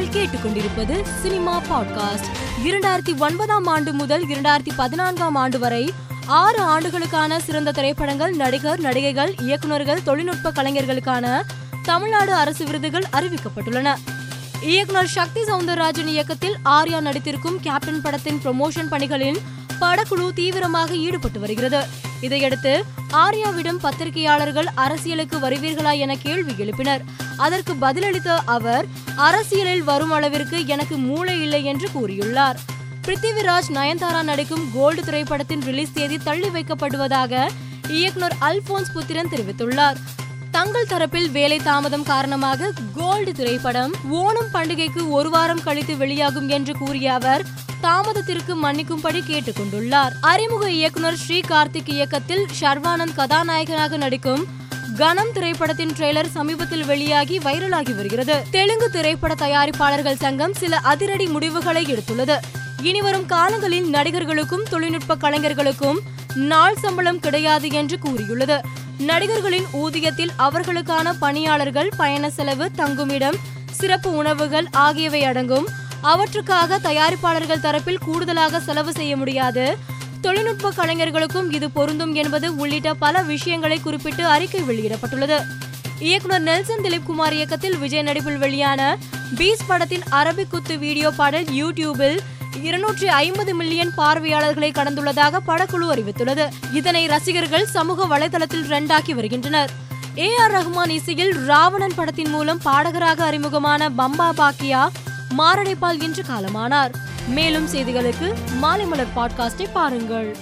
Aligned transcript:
நீங்கள் 0.00 0.26
கேட்டுக்கொண்டிருப்பது 0.26 1.02
cinema 1.22 1.60
podcast. 1.60 2.26
இரண்டாயிரத்தி 2.64 3.18
ஒன்பதாம் 3.18 3.66
ஆண்டு 3.66 3.92
முதல் 3.92 4.26
இரண்டாயிரத்தி 4.26 4.68
பதினான்காம் 4.76 5.34
ஆண்டு 5.34 5.58
வரை 5.58 5.92
ஆறு 6.26 6.58
ஆண்டுகளுக்கான 6.58 7.40
சிறந்த 7.40 7.72
திரைப்படங்கள் 7.72 8.32
நடிகர் 8.32 8.80
நடிகைகள் 8.80 9.34
இயக்குநர்கள் 9.38 10.02
தொழில்நுட்ப 10.02 10.50
கலைஞர்களுக்கான 10.50 11.44
தமிழ்நாடு 11.82 12.34
அரசு 12.34 12.64
விருதுகள் 12.64 13.04
அறிவிக்கப்பட்டுள்ளன. 13.12 13.94
இயக்குனர் 14.62 15.08
சக்தி 15.08 15.40
சவுந்தரராஜன் 15.40 16.06
இயக்கத்தில் 16.06 16.56
ஆர்யா 16.64 17.00
நடித்திருக்கும் 17.00 17.60
கேப்டன் 17.60 18.00
படத்தின் 18.00 18.40
ப்ரமோஷன் 18.44 18.88
பணிகளில் 18.90 19.40
படக்குழு 19.80 20.32
தீவிரமாக 20.32 20.94
ஈடுபட்டு 20.94 21.40
வருகிறது. 21.40 22.08
இதையடுத்து 22.20 22.84
ஆர்யாவிடம் 23.12 23.80
பத்திரிகையாளர்கள் 23.82 24.68
அரசியலுக்கு 24.74 25.38
வருவீர்களா 25.38 25.98
என 25.98 26.16
கேள்வி 26.16 26.52
எழுப்பினர். 26.64 27.04
அதற்கு 27.36 27.74
பதிலளித்த 27.80 28.38
அவர் 28.44 28.86
அரசியலில் 29.16 29.82
வரும் 29.82 30.10
அளவிற்கு 30.10 30.66
எனக்கு 30.66 30.96
மூளை 30.96 31.42
இல்லை 31.42 31.64
என்று 31.64 31.88
கூறியுள்ளார். 31.94 32.58
பிருத்திவிராஜ் 33.06 33.70
நயன்தாரா 33.74 34.22
நடிக்கும் 34.22 34.64
கோல்டு 34.74 35.04
திரைப்படத்தின் 35.04 35.60
ரிலீஸ் 35.60 35.92
தேதி 35.92 36.18
தள்ளி 36.18 36.48
வைக்கப்படுவதாக 36.48 37.48
இயக்குனர் 37.88 38.36
அல்போன்ஸ் 38.40 38.92
புத்திரன் 38.94 39.28
தெரிவித்துள்ளார். 39.28 39.96
தங்கள் 40.50 40.86
தரப்பில் 40.86 41.30
வேலை 41.30 41.58
தாமதம் 41.58 42.02
காரணமாக 42.02 42.72
கோல்டு 42.96 43.32
திரைப்படம் 43.32 43.92
ஓணம் 44.12 44.52
பண்டிகைக்கு 44.52 45.08
ஒரு 45.08 45.30
வாரம் 45.30 45.62
கழித்து 45.62 45.96
வெளியாகும் 45.96 46.48
என்று 46.48 46.76
கூறிய 46.78 47.12
அவர் 47.12 47.42
தாமதத்திற்கு 47.80 48.54
மன்னிக்கும்படி 48.62 49.20
கேட்டுக்கொண்டுள்ளார். 49.28 50.12
அறிமுக 50.20 50.70
இயக்குனர் 50.70 51.16
ஸ்ரீ 51.16 51.40
கார்த்திக் 51.40 51.90
இயக்கத்தில் 51.90 52.46
ஷர்வானந்த் 52.60 53.14
கதாநாயகனாக 53.14 53.96
நடிக்கும் 53.96 54.44
கனம் 54.96 55.32
திரைப்படத்தின் 55.32 55.90
ட்ரெய்லர் 55.90 56.30
சமீபத்தில் 56.30 56.84
வெளியாகி 56.84 57.38
வைரலாகி 57.38 57.94
வருகிறது. 57.94 58.42
தெலுங்கு 58.50 58.90
திரைப்பட 58.90 59.34
தயாரிப்பாளர்கள் 59.34 60.16
சங்கம் 60.16 60.54
சில 60.54 60.76
அதிரடி 60.76 61.26
முடிவுகளை 61.26 61.84
எடுத்துள்ளது. 61.86 62.36
இனிவரும் 62.82 63.26
காலங்களில் 63.26 63.88
நடிகர்களுக்கும் 63.90 64.66
தொழில்நுட்ப 64.70 65.16
கலைஞர்களுக்கும் 65.16 66.00
நாள் 66.34 66.76
சம்பளம் 66.76 67.20
கிடையாது 67.20 67.70
என்று 67.70 67.98
கூறியுள்ளது. 67.98 68.60
நடிகர்களின் 68.98 69.66
ஊதியத்தில் 69.72 70.30
அவர்களுக்கான 70.38 71.12
பணியாளர்கள் 71.18 71.90
பயண 71.96 72.30
செலவு 72.30 72.70
தங்குமிடம் 72.76 73.38
சிறப்பு 73.70 74.12
உணவுகள் 74.12 74.66
ஆகியவை 74.72 75.24
அடங்கும் 75.24 75.68
அவற்றுக்காக 76.02 76.78
தயாரிப்பாளர்கள் 76.78 77.62
தரப்பில் 77.62 78.04
கூடுதலாக 78.04 78.60
செலவு 78.60 78.92
செய்ய 78.92 79.16
முடியாது. 79.16 79.78
தொழில்நுட்ப 80.20 80.70
கலைஞர்களுக்கும் 80.70 81.52
இது 81.52 81.70
பொருந்தும் 81.70 82.14
என்பது 82.14 82.56
உள்ளிட்ட 82.56 82.94
பல 82.94 83.22
விஷயங்களை 83.22 83.80
குறிப்பிட்டு 83.80 84.26
அறிக்கை 84.26 84.60
வெளியிடப்பட்டுள்ளது. 84.60 85.40
இயக்குனர் 85.98 86.40
நெல்சன் 86.40 86.82
திலீப் 86.82 87.02
குமார் 87.02 87.34
இயக்கத்தில் 87.34 87.78
விஜய் 87.78 88.02
நடிப்பில் 88.02 88.38
வெளியான 88.38 88.98
பீஸ் 89.36 89.66
படத்தின் 89.66 90.02
அரபிக் 90.10 90.50
குத்து 90.50 90.78
வீடியோ 90.78 91.10
பாடல் 91.10 91.44
யூடியூபில் 91.44 92.18
இருநூற்றி 92.62 93.08
ஐம்பது 93.08 93.54
மில்லியன் 93.54 93.92
பார்வையாளர்களை 93.94 94.70
கடந்துள்ளதாக 94.70 95.38
படக்குழு 95.46 95.92
அறிவித்துள்ளது. 95.92 96.48
இதனை 96.72 97.06
ரசிகர்கள் 97.06 97.66
சமூக 97.66 98.18
வலைதளத்தில் 98.18 98.66
ட்ரெண்டாக்கி 98.68 99.14
வருகின்றனர். 99.14 99.70
ஏ 100.18 100.36
ஆர் 100.36 100.50
ரஹ்மான் 100.50 100.88
இசையில் 100.88 101.44
ராவணன் 101.44 101.92
படத்தின் 101.96 102.30
மூலம் 102.30 102.60
பாடகராக 102.62 103.24
அறிமுகமான 103.24 103.88
பம்பா 103.88 104.30
பாக்கியா 104.36 104.88
மாரடைப்பால் 105.38 106.02
இன்று 106.02 106.22
காலமானார். 106.22 106.92
மேலும் 107.28 107.68
செய்திகளுக்கு 107.68 108.34
மாலை 108.56 108.86
மலர் 108.86 109.14
பாட்காஸ்டை 109.16 109.66
பாருங்கள். 109.72 110.36